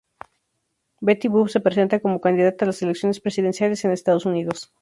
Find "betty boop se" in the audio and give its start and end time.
0.99-1.59